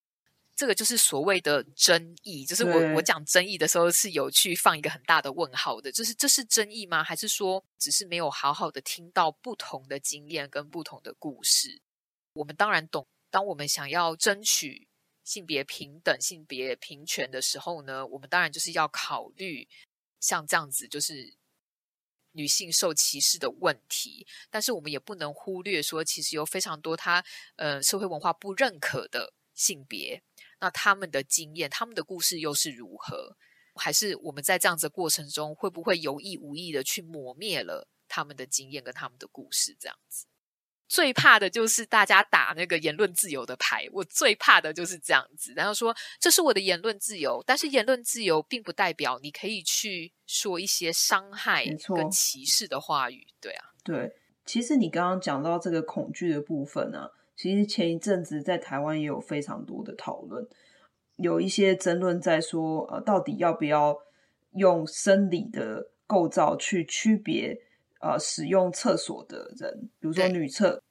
[0.57, 7.05] 这个就是所谓的争议，就是我我讲争议的时候是有去放一个很大的问号的，就是这是争议吗？
[7.05, 11.83] 还是说只是没有好好的听到不同的经验跟不同的故事？
[12.33, 14.89] 我们当然懂，当我们想要争取。
[15.25, 19.67] 性别平等、性别平权的时候呢，我们当然就是要考虑
[20.21, 21.35] 像这样子，就是
[22.33, 24.27] 女性受歧视的问题。
[24.51, 27.25] 但是我们也不能忽略说，其实有非常多他
[27.57, 30.23] 呃社会文化不认可的性别，
[30.61, 33.37] 那他们的经验、他们的故事又是如何？
[33.77, 39.77] 还是我们在这样子的过程中，会不会有意无意的去磨灭了他们的经验跟他们的故事？
[39.81, 40.27] 这样子。
[40.95, 45.53] 最怕的就是大家打那个言论自由的牌，我最怕的就是这样子。
[45.57, 51.65] 然后说这是我的言论自由，但是言论自由并不代表你可以去说一些伤害
[51.97, 53.27] 跟歧视的话语。
[53.41, 54.15] 对啊，对。
[54.47, 60.47] 其实你刚刚讲到这个恐惧的部分呢、啊，其实前一阵子在台湾也有非常多的讨论，
[61.17, 63.97] 有一些争论在说，呃，到底要不要
[64.55, 67.59] 用生理的构造去区别。
[68.05, 70.83] 呃，使用厕所的人，比如说女厕，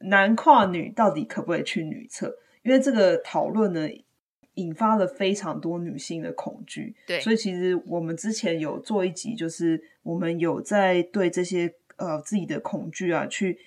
[0.00, 2.36] 男跨女到底可不可以去女厕？
[2.62, 3.88] 因为这个讨论呢，
[4.52, 6.94] 引发了非常多女性的恐惧。
[7.06, 13.58] 对，所以其实我们之前有做一集，就是我们有在对这些呃自己的恐惧啊，去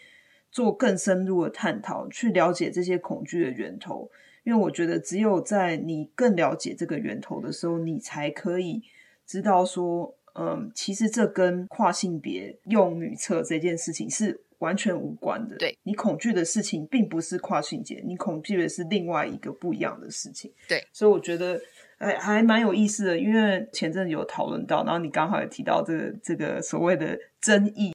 [0.51, 4.11] 做更深入的探讨，去了解这些恐惧的源头。
[4.43, 8.83] 因为我觉得，只有在你更了解这个源头的时候，你才可以
[9.25, 10.15] 知道说。
[10.35, 15.55] 嗯，其实这跟跨性别用女厕这件事情是完全无关的。
[15.57, 20.51] 对，你恐惧的事情并不是跨性别，你恐惧的是另外一个不一样的事情。
[20.67, 21.59] 对，所以我觉得
[21.97, 27.93] 还还蛮有意思的，因为前阵子有讨论到，然后你刚好也提到这个这个所谓的争议。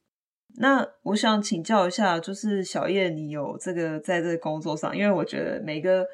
[0.59, 6.05] 那我想请教一下，就是小叶，你有这个在这个工作上，因为我觉得每个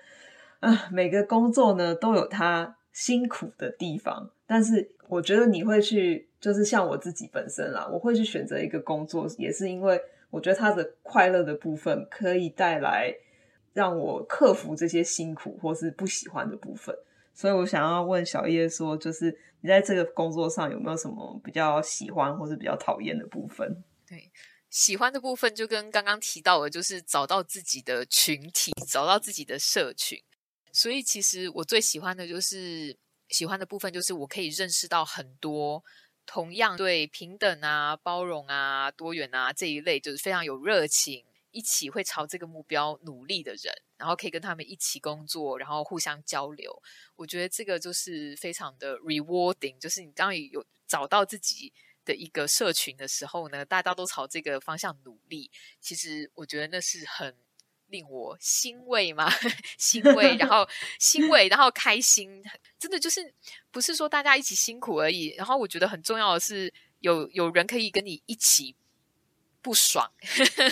[0.59, 4.91] 呃每个工作呢都有它辛苦的地方，但是。
[5.09, 10.01] 我觉得你会去，就是像我自己本身啦，我会去选择一个工作，也是因为
[10.31, 13.13] 我觉得它的快乐的部分可以带来
[13.73, 16.97] 让我克服这些辛苦或是不喜欢的部分。
[17.31, 23.83] 所以我想要问小叶说，就是你在这个工作上有没有什么比较喜欢或是比较讨厌的部分？
[24.07, 24.31] 对，
[24.71, 30.17] 喜欢的部分就跟刚刚提到的，就是找到自己的群体，找到自己的社群。
[30.71, 32.97] 所以其实我最喜欢的就是。
[33.29, 35.83] 喜欢的部分就是我可以认识到很多
[36.25, 46.81] 同样对平等啊、包容啊、多元啊这一类，就是非常有热情，一起会朝这个目标努力的人，然后可以跟他们一起工作，然后互相交流。
[47.15, 51.73] 我觉得这个就是非常的 rewarding，就是你当你有找到自己
[52.05, 57.35] 的一个社群的时候呢，大家都朝这个方向努力，其实我觉得那是很。
[57.87, 59.29] 令我欣慰吗？
[59.77, 60.67] 欣慰，然后
[60.99, 62.41] 欣慰，然后开心，
[62.79, 63.33] 真的就是
[63.71, 65.33] 不是说大家一起辛苦而已。
[65.37, 68.75] 然后我觉得很重要的是，有有人可以跟你一起
[69.61, 70.11] 不爽，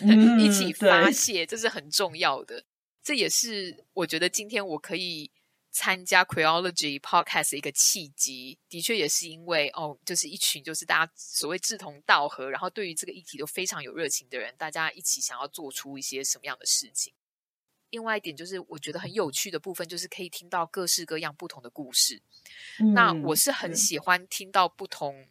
[0.04, 2.64] 嗯、 一起发泄，这是很重要的。
[3.04, 5.32] 这也是我觉得今天我可以。
[5.72, 17.14] 参加 Queerology Podcast 的一个契机，的确也是因为哦，就是一群就是大家所谓志同道合，然后对于这个议题都非常有热情的人，大家一起想要做出一些什么样的事情。
[17.90, 22.22] 另外一点就是我觉得很有趣的部分，就是可以听到各式各样不同的故事。
[22.80, 25.28] 嗯、那我是很喜欢听到不同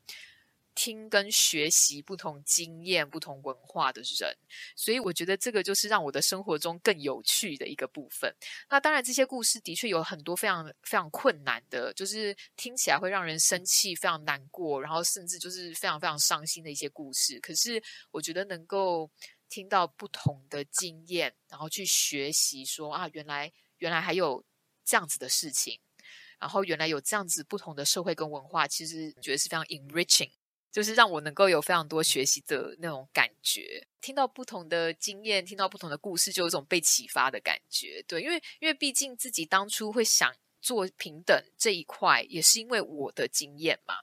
[0.83, 4.35] 听跟学习不同经验、不同文化的人，
[4.75, 8.35] 所以我觉得这个就是让我的生活中更有趣的一个部分。
[8.71, 17.38] 那当然，这些故事的确有很多非常非常困难的，就是听起来会让人生气、非常难过，然后甚至就是非常非常伤心的一些故事。
[17.40, 19.11] 可是，我觉得能够
[19.51, 24.43] 听到不同的经验，然后去学习说啊，原来原来还有
[24.83, 25.79] 这样子的事情，
[26.38, 30.31] 然后原来有这样子不同的社会跟文化，其实觉得是非常 enriching。
[30.73, 38.01] 就是让我能够有非常多学习的那种感觉，听到不同的经验，听到不同的故事，就有一种被启发的感觉。
[38.07, 43.97] 对，因为因为毕竟自己当初会想做平等这一块，也是因为我的经验嘛，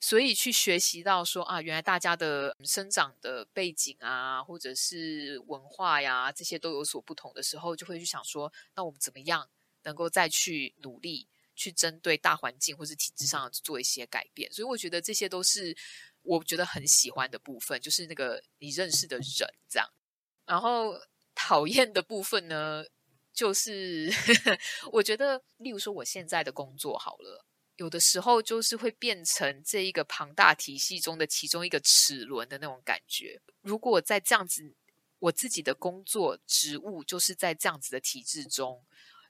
[0.00, 9.46] 所以去学习到说啊，原来大家的生长的背景啊，或者是文化呀，这些都有所不同的时候，就会去想说，那我们怎么样
[9.82, 14.50] 能够再去努力，去针对大环境或是体制上做一些改变。
[14.50, 15.76] 所以我觉得这些都是。
[16.24, 19.24] 我觉得很喜欢的部分就是那个你认识的人
[19.68, 19.88] 这样，
[20.46, 20.98] 然后
[21.34, 22.84] 讨厌的部分呢，
[23.32, 24.10] 就是
[24.90, 27.44] 我觉得，例如说我现在的工作好了，
[27.76, 33.40] 有的时候就是会变成这一个庞大体系中的其中一个齿轮的那种感觉。
[33.60, 34.74] 如果在这样子，
[35.18, 38.84] 我自己的工作职务就是在这样子的体制中，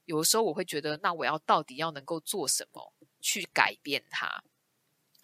[0.04, 4.44] 有的时候我会觉得，那我要到底要能够做什么去改变它？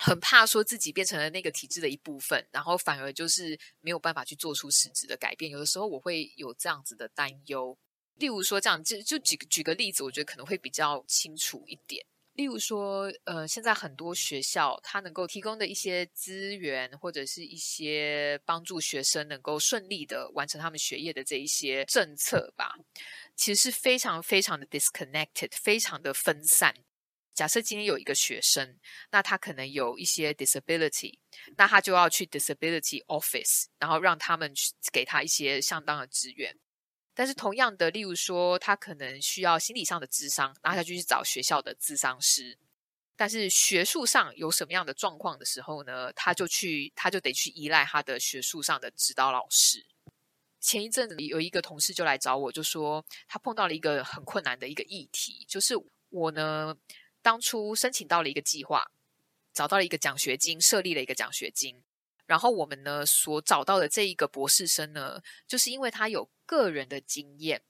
[0.03, 5.51] 很怕说自己变成了那个体制的一部分，然后反而就是没有办法去做出实质的改变。
[5.51, 7.77] 有的时候我会有这样子的担忧。
[8.15, 12.05] 例如说，这样就就举举个例子，我觉得可能会比较清楚一点。
[12.35, 22.75] 例如说，呃，现在很多学校它能够提供的一些资源，或者是一些帮助学生能够顺利的完成他们学业的这一些政策吧，
[23.37, 26.75] 其实是非常非常的 disconnected，非常的分散。
[27.33, 28.79] 假设今天有一个学生，
[29.11, 31.19] 那他可能有一些 disability，
[31.57, 36.59] 那他就要去 disability office，然后让他们去给他一些相当的资源。
[37.15, 42.59] 但是同样的，例如说他可能需要心理上的智商，那他就去找学校的智商师。
[43.17, 49.87] 但是学术上有什么样的状况的时候呢，他就去，他就得去依赖他的学术上的指导老师。
[50.61, 55.75] 前一阵子有一个同事就来找我，就说他碰到了一个很困难的一个议题，就是
[56.11, 56.77] 我呢。
[57.23, 58.91] 当初申请到了一个计划，
[59.53, 61.83] 找到了一个奖学金，设立了一个奖学金。
[62.27, 67.63] 然后我们呢所找到的这一个博士生呢，就是因为他有个人的经验，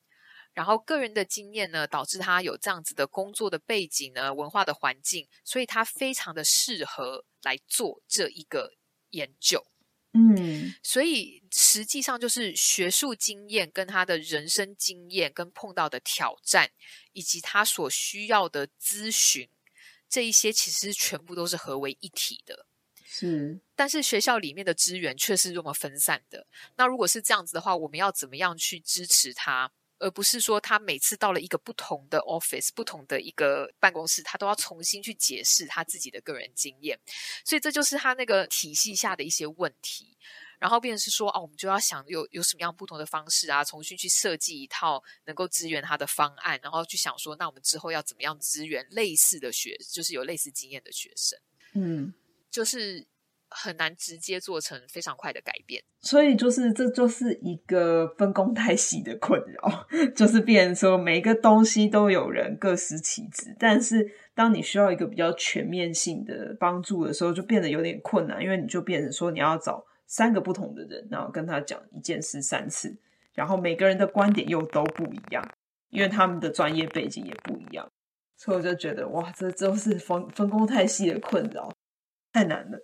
[0.53, 8.75] 然后个人的经验呢导致他有这样子的工作的背景呢，文化的环境，所以他非常的适合来做这一个
[9.11, 9.67] 研究。
[10.13, 16.71] 嗯，所以实际上就是学术经验跟他的人生经验跟碰到的挑战，
[17.13, 19.49] 以及他所需要的咨询，
[20.09, 22.67] 这一些其实全部都是合为一体的。
[23.07, 26.47] 是，但是学校里面的资源却是这么分散的。
[26.77, 29.71] 那如果是这样子的话，我们要怎么样去支持他？
[30.01, 36.99] 而不是说他每次到了一个不同的 office、不同的一个办公室，他都要重新去解释他自己的个人经验，
[37.45, 40.17] 所以这就是他那个体系下的一些问题。
[40.59, 51.39] 然后变成是说，哦，我们就要想有有什么样不同的方式啊，重新去设计一套能够支援他的方案，然后去想说，那我们之后要怎么样支援类似的学，就是有类似经验的学生，
[51.75, 52.13] 嗯，
[52.51, 53.07] 就是。
[53.51, 72.97] 很难直接做成非常快的改变，所以就是这就是一个分工太细的困扰， 就是变成说每一个东西都有人各司其职，但是当你需要一个比较全面性的帮助的时候，就变得有点困难，因为你就变成说你要找三个不同的人，然后跟他讲一件事三次，
[73.35, 75.45] 然后每个人的观点又都不一样，
[75.91, 77.91] 因为他们的专业背景也不一样，
[78.37, 81.73] 所以我就觉得哇，这都是分分工太细的困扰，
[82.33, 82.79] 太难了。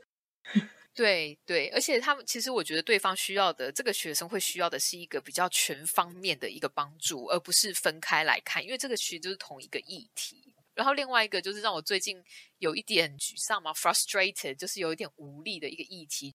[0.94, 10.54] 对对，而且他们其实，我觉得对方需要的这个学生会需要的是一个比较全方面的一个帮助，而不是分开来看，因为这个其实就是同一个议题。
[10.74, 12.22] 然后另外一个就是让我最近
[12.58, 16.34] 有一点沮丧嘛，frustrated，就是有一点无力的一个议题，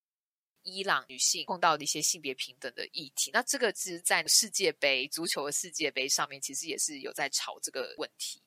[0.61, 3.31] 伊朗女性碰到的一些性别平等的议题。
[3.33, 8.43] 那这个其实在世界杯足球的世界杯上面，其实也是有在吵这个问题。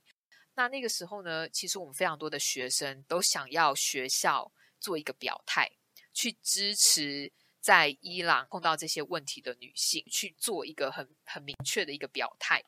[0.54, 4.52] 那那个时候呢，其实我们非常多的学生都想要学校
[4.84, 5.70] 做一个表态。
[6.16, 12.62] 去支持在伊朗碰到这些问题的女性，去做一个很很明确的一个表态。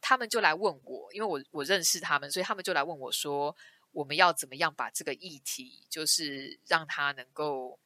[0.00, 3.56] 他们就来问我，因为我我认识他们，所以他们就来问我说，
[3.90, 7.76] 我们要怎么样把这个议题，就是让他能够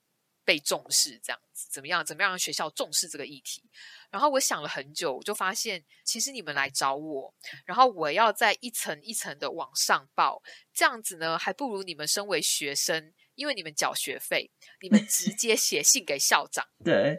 [0.44, 2.04] 被重视，这样子怎么样？
[2.04, 3.64] 怎么样让学校重视这个议题？
[4.10, 7.34] 然后我想了很久，我就发现，其实你们来找我，
[7.64, 10.42] 然后我要在一层一层的往上报，
[10.74, 13.14] 这样子呢，还不如你们身为学生。
[13.34, 17.18] 因为你们缴学费，你们直 接写信给校长，对，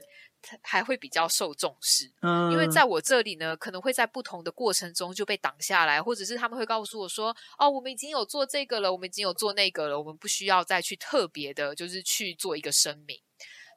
[0.61, 2.11] 还会比较受重视。
[2.21, 13.19] 嗯，因为在我这里呢，可能会在不同的过程中就被挡下来，或者是他们会告诉我说：“哦，我们已经有做这个了，我们已经有做那个了，我们不需要再去特别的，就是去做一个声明。”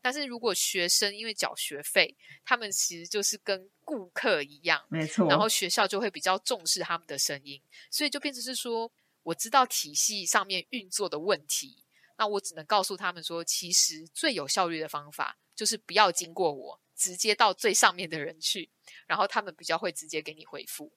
[0.02, 7.60] 但是如果学生因为缴学费，他们其实就是跟顾客一样，没错，然后学校就会比较重视他们的声音，
[7.90, 8.92] 所以就变成是说，
[9.24, 11.85] 我知道体系上面运作的问题。
[12.18, 18.70] 那我只能告诉他们说，其实最有效率的方法就是不要经过我，直接到最上面的人去，
[19.06, 20.92] 然后他们比较会直接给你回复。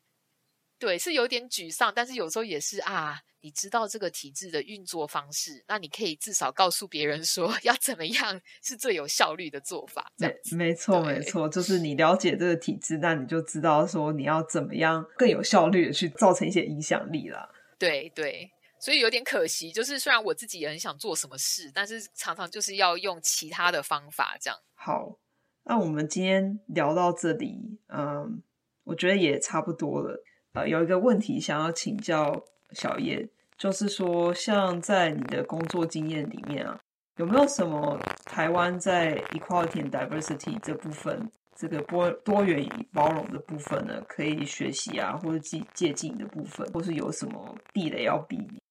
[0.78, 10.09] 对，是有点沮丧，但是有时候也是啊，你知道这个体制的运作方式，那你可以至少告诉别人说 要怎么样是最有效率的做法。
[10.17, 17.49] 这样子，没错，没错，就是你了解这个体制，那你就知道说你要怎么样更有效率的去造成一些影响力啦。
[17.78, 18.49] 对对。
[18.80, 24.57] 所以有点可惜，就是虽然我自己也很想做什么事，但是常常就是要用其他的方法这样。
[24.73, 25.17] 好，
[25.63, 28.41] 那我们今天聊到这里，嗯，
[28.86, 30.23] 我觉得也差不多了。
[30.53, 36.80] 呃，有一个问题想要请教小叶，就是说，像在你的工作经验里面啊，
[37.17, 48.61] 有没有什么台湾在 equality and diversity 这部分，这个多多元与包容的部分呢，可以学习啊，或者借借鉴的部分，或是有什么地雷要避免？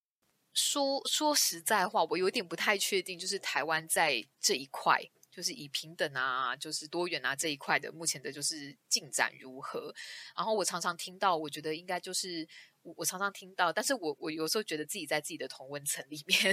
[0.58, 5.00] 说说实在话，我有点不太确定，就是台湾在这一块，
[5.30, 9.94] 就是以平等啊，就是多元啊这一块的，目前的就是进展如何。
[10.36, 12.46] 然后我常常听到，我觉得应该就是
[12.82, 16.52] 我，我常常听到，但是我我有时候觉得自己在自己的同温层里面，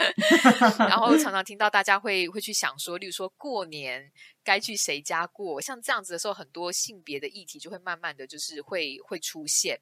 [0.88, 4.10] 然后常常听到大家会会去想说，例如说过年
[4.42, 9.78] 该去谁家过，像这样子的时候，很多性别的议题就会慢慢的就是会会出现，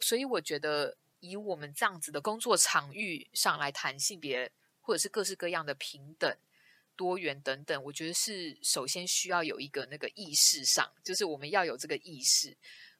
[0.00, 0.96] 所以我觉得。
[1.24, 4.52] 以我们这样子的工作场域上来谈性别，
[4.82, 6.36] 或者是各式各样的平等、
[6.94, 12.54] 多元等等，我觉得是首先需要有一个那个意识上，就是我们要有这个意识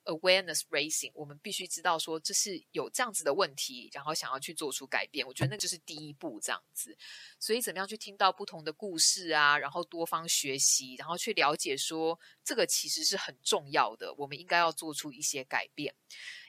[0.05, 5.27] ，awareness raising，我们必须知道说这是有这样子的问题，然后想要去做出改变。
[5.27, 6.97] 我觉得那就是第一步，这样子。
[7.39, 15.95] 所以怎么样去听到不同的故事啊，然后多方学习，然后去了解说这个其实是很重要的，我们应该要做出一些改变，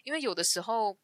[0.06, 0.98] 因为有的时候。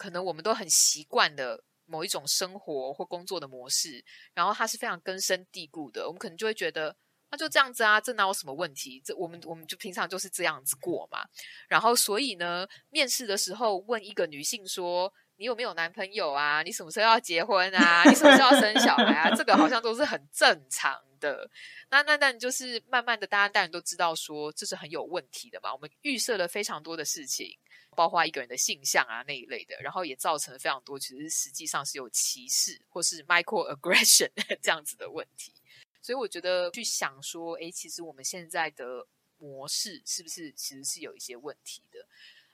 [0.00, 6.06] 可能我们都很习惯的某一种生活或工作的模式，然后它是非常根深蒂固的。
[6.06, 6.96] 我们可能就会觉得，
[7.30, 8.98] 那就这样子啊，这哪有什么问题？
[9.04, 11.26] 这我们我们就平常就是这样子过嘛。
[11.68, 16.62] 然后所以呢，面试的时候问一个女性说：“你有没有男朋友啊？
[16.62, 18.02] 你什么时候要结婚啊？
[18.08, 21.48] 你什么时候要生小孩啊？”这个好像都是很正常的。
[21.90, 25.72] 那那那就是慢慢的，大家当然都知道说这是很有问题的嘛。
[25.72, 27.56] 我们预设了非常多的事情。
[27.96, 34.30] 包括一个人的性向啊那一类的，然后也造成了非常多其实实际上是有歧视或是 microaggression
[34.62, 35.52] 这样子的问题。
[36.00, 39.04] 所以我觉得去想说，诶，其实我们现在的
[39.38, 42.06] 模式是不是其实是有一些问题的？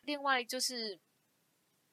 [0.04, 0.98] 另外就是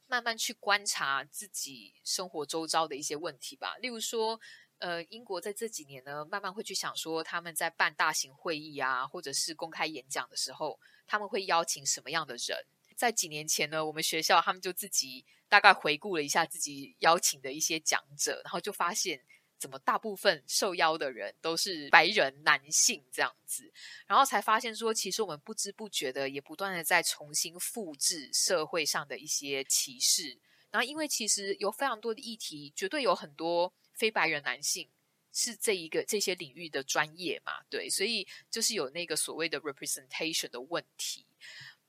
[0.07, 3.75] 慢慢去观察自己生活周遭的一些问题吧。
[3.81, 4.39] 例如说，
[4.83, 10.77] 呃，英国在这几年呢，慢慢会去想说，他们在办大型会议啊，或者是公开演讲的时候，
[11.07, 12.65] 他们会邀请什么样的人？
[12.93, 19.23] 在几年前呢，我们学校他们就自己大概回顾了一下自己邀请的一些讲者，然后就发现
[19.57, 23.71] 怎么大部分受邀的人都是白人男性这样子，
[24.05, 30.37] 然后才发现说，其实我们不知不觉的也不断的在重新复制社会上的一些歧视。
[30.71, 33.71] 然后因为其实有非常多的议题，绝对有很多
[34.03, 34.89] 非白人男性
[35.31, 41.25] 是这一个这些领域的专业嘛，对，所以就是有那个所谓的 representation 的问题。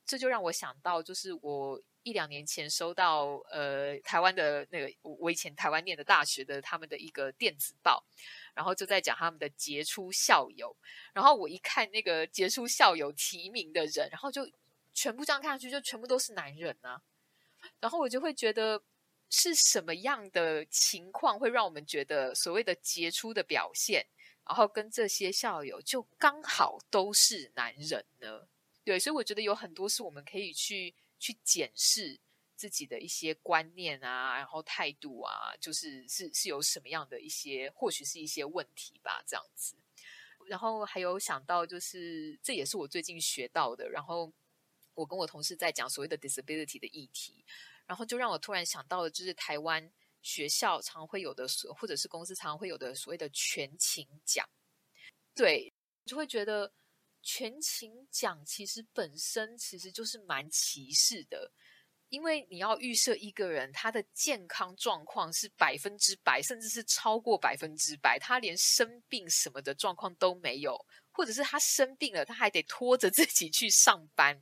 [0.05, 8.01] 这就让我想到，就是我一两年前收到呃台湾的那个我以前台湾念的大学的他们的一个电子报，
[8.53, 10.73] 然后就在讲他们的杰出校友，
[11.11, 14.49] 然后我一看那个杰出校友提名的人，然后就
[14.93, 17.01] 全部这样看上去就全部都是男人啊，
[17.81, 18.81] 然后我就会觉得
[19.37, 24.05] 是什么样的情况会让我们觉得所谓的杰出的表现，
[24.47, 28.47] 然后跟这些校友就刚好都是男人呢？
[28.85, 32.17] 对，所以我觉得有很多是我们可以去去检视
[32.55, 39.75] 自己的一些观念啊，然后态度啊，就是是是有什么样的一些，或许是一些问题吧，这样子。
[40.47, 43.89] 然后还有想到，就是这也是我最近学到的。
[43.89, 44.31] 然后
[44.93, 47.43] 我跟我同事在讲所谓的 disability 的议题，
[47.85, 51.45] 然后就让我突然想到了，就是台湾学校常会有的，
[51.77, 54.47] 或者是公司常会有的所谓的全勤奖，
[55.33, 55.73] 对，
[56.05, 56.71] 就会觉得。
[57.27, 61.51] 全勤奖其实本身其实就是蛮歧视的，
[62.09, 70.77] 因为你要预设一个人他的健康状况是百分之百，甚至是超过百分之百，他连生病什么的状况都没有，
[71.11, 74.39] 或者是他生病了，他还得拖着自己去上班，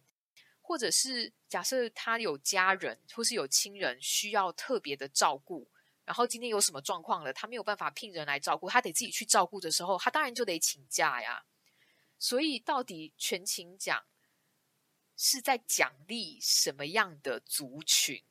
[0.65, 5.69] 或者是假设他有家人或是有亲人需要特别的照顾，
[6.05, 11.43] 然后今天有什么状况了，他没有办法聘人来照顾，他得自己去照顾的时候，他当然就得请假呀。
[12.17, 14.05] 所以到底全勤奖
[15.17, 18.23] 是在奖励什么样的族群？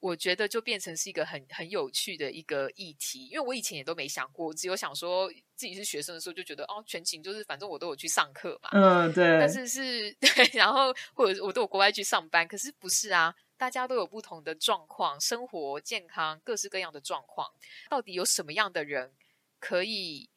[0.00, 9.38] 我觉得就变成是一个很很有趣的一个议题，因为我以前也都没想过，只有想说自己是学生的时候就觉得哦，全勤就是反正我都有去上课嘛，嗯，对。
[9.40, 13.34] 但是是 对，然后或者我都有国外去上班，可是不是啊？
[13.56, 17.52] 大家都有不同的状况，生活、健康各式各样的状况，
[17.90, 19.12] 到底有什么样的人
[19.58, 20.30] 可以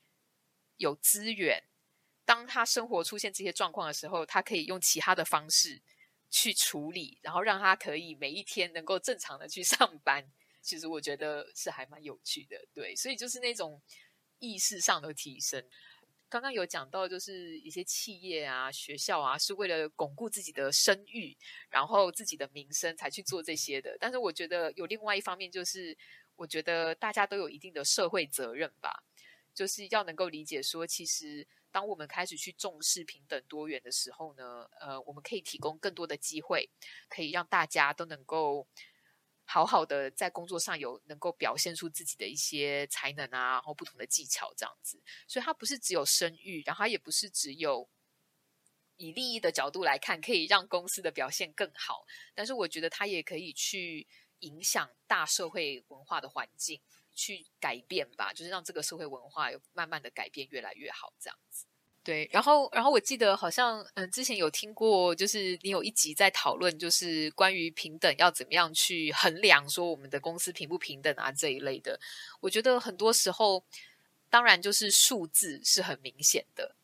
[0.78, 1.64] 有资源？
[2.26, 5.82] 当他生活出现这些状况的时候，他可以用其他的方式
[6.32, 10.26] 去处理，然后让他可以每一天能够正常的去 上班。
[10.62, 13.82] 其实我觉得是还蛮有趣的，对，所以就是那种
[14.40, 15.64] 意识上的提升。
[16.30, 21.36] 刚刚有讲到，就是一些企业啊、学校啊，是为了巩固自己的声誉，
[21.70, 23.98] 然后自己的名声才去做这些的。
[24.00, 25.98] 但是我觉得有另外一方面，就是
[26.36, 29.04] 我觉得大家都有一定的社会责任吧，
[29.54, 31.46] 就是要能够理解说，其实。
[31.72, 36.70] 当我们开始去重视平等多元的时候呢，呃，我们可以提供更多的机会，
[37.10, 38.68] 可以让大家都能够
[39.46, 45.02] 好好的在工作上有能够表现出自己的一些才能啊，然后不同的技巧这样子。
[45.28, 47.90] 所以它不是只有声誉，然后它也不是只有
[48.98, 52.06] 以利益的角度来看，可以让公司的表现更好。
[52.36, 54.08] 但是我觉得它也可以去
[54.40, 56.82] 影响大社会文化的环境。
[57.22, 61.68] 去改变吧，就是让这个社会文化有慢慢的改变，越来越好，这样子。
[62.04, 72.00] 对，然后，然后我记得好像，嗯，之前有听过，就是你有一集在讨论，就是关于平等要怎么样去衡量，说我们的公司平不平等啊这一类的。
[72.40, 73.64] 我觉得很多时候，
[74.32, 76.76] 当然就是数字是很明显的，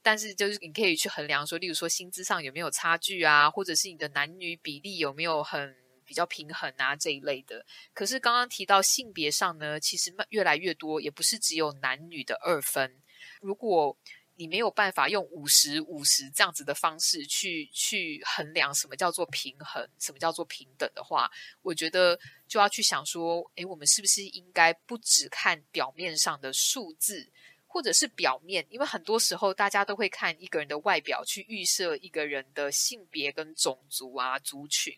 [0.00, 5.85] 但是就是你可以去衡量说，例如说薪资上有没有差距啊，或者是你的男女比例有没有很。
[6.06, 13.02] 比较平衡啊这一类的，可是刚刚提到性别上呢，其实越来越多，也不是只有男女的二分。
[13.40, 13.98] 如果
[14.38, 21.30] 你没有办法用五十五十这样子的方式去去衡量什么叫做平衡，什么叫做平等的话，
[21.62, 27.32] 我觉得就要去想说，诶，我们是不是应该不只看表面上的数字？
[27.76, 34.96] 或者是表面，因为很多时候大家都会看一个人的外表去预设一个人的性别跟种族啊族群，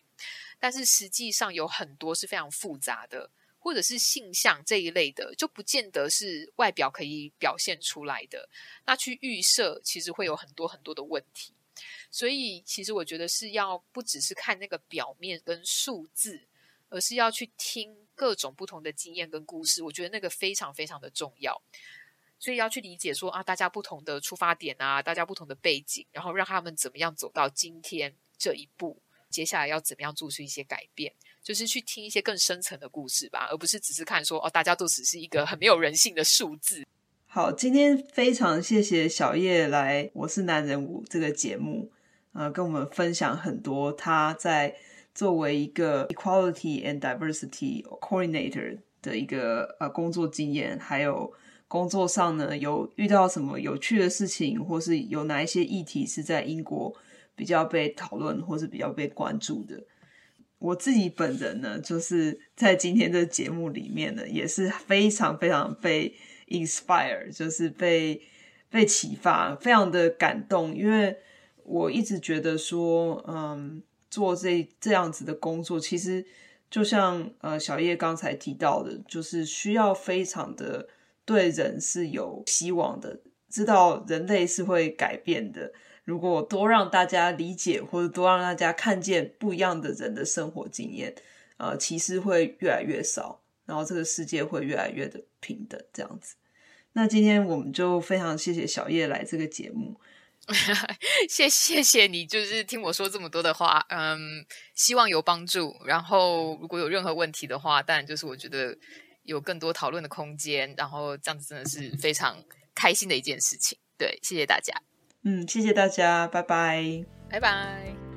[0.57, 8.47] 但是实际上有很多是非常复杂的，或者是性向这一类的，就不见得是外表可以表现出来的。
[8.85, 11.53] 那去预设其实会有很多很多的问题，
[12.09, 16.39] 所以其实我觉得是要不只是看那个表面跟数字，
[16.87, 19.83] 而是要去听各种不同的经验跟故事。
[19.83, 21.61] 我觉得那个非常非常的重要。
[22.39, 31.13] 所以要去理解说啊，大家不同的出发点啊，大家不同的背景，然后让他们怎么样走到今天这一步，接下来要怎么样做出一些改变，
[31.43, 36.87] 就是去听一些更深层的故事吧，而不是只是看说哦，大家都只是一个很没有人性的数字。
[37.27, 41.91] 好，今天非常谢谢小叶来《我是男人五》这个节目，
[42.31, 44.77] 呃，跟我们分享很多他在
[45.13, 51.33] 作为一个 Equality and Diversity Coordinator 的一个呃工作经验，还有。
[51.69, 56.91] 工作上呢，有遇到什么有趣的事情，或是有哪一些议题是在英国
[57.35, 59.83] 比较被讨论，或是比较被关注的？
[60.57, 66.15] 我自己本人呢，就是在今天的节目里面呢，也是非常非常被
[66.47, 68.19] inspire，就是被
[68.71, 71.15] 被启发，非常的感动，因为
[71.63, 76.25] 我一直觉得说，嗯，做这这样子的工作，其实
[76.71, 80.87] 就像呃小叶刚才提到的，就是需要非常的。
[81.29, 83.19] 对人是有希望的，
[83.51, 85.71] 知道人类是会改变的。
[86.03, 91.13] 如果多让大家理解，或者多让大家看见不一样的人的生活经验，
[91.57, 95.79] 呃，歧视会越来越少，然后这个世界会越来越的平等。
[95.93, 96.33] 这样子，
[96.93, 99.99] 那今天我们就非常谢谢小叶来这个节目，
[101.29, 105.75] 谢 谢谢你，就是听我说这么多的话，嗯，希望有帮助。
[105.85, 108.75] 然后如果有任何问题的话，当然就是我觉得。
[109.29, 113.77] 有更多讨论的空间，然后这样子真的是非常开心的一件事情。
[113.95, 114.73] 对，谢谢大家。
[115.23, 118.08] 嗯，谢谢大家，拜拜，拜拜。